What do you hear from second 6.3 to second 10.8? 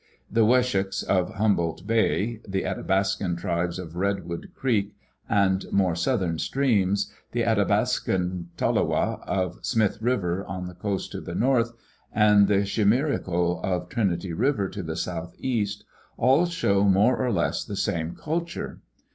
streams, the Athabascan Tolowa of Smith river on the